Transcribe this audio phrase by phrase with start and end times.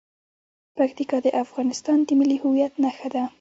[0.77, 3.23] پکتیکا د افغانستان د ملي هویت نښه ده.